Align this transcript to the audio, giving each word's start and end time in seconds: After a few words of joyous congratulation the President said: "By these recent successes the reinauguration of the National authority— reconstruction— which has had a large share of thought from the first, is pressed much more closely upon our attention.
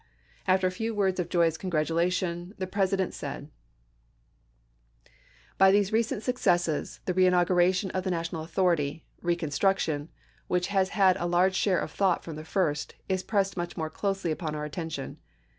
After 0.47 0.65
a 0.65 0.71
few 0.71 0.95
words 0.95 1.19
of 1.19 1.29
joyous 1.29 1.59
congratulation 1.59 2.55
the 2.57 2.65
President 2.65 3.13
said: 3.13 3.49
"By 5.59 5.69
these 5.71 5.93
recent 5.93 6.23
successes 6.23 7.01
the 7.05 7.13
reinauguration 7.13 7.91
of 7.91 8.03
the 8.03 8.09
National 8.09 8.41
authority— 8.41 9.05
reconstruction— 9.21 10.09
which 10.47 10.69
has 10.69 10.89
had 10.97 11.17
a 11.17 11.27
large 11.27 11.53
share 11.53 11.77
of 11.77 11.91
thought 11.91 12.23
from 12.23 12.35
the 12.35 12.43
first, 12.43 12.95
is 13.07 13.21
pressed 13.21 13.55
much 13.55 13.77
more 13.77 13.91
closely 13.91 14.31
upon 14.31 14.55
our 14.55 14.65
attention. 14.65 15.19